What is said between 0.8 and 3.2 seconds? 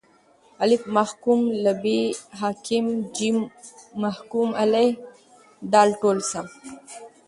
محکوم له ب: حاکم ج: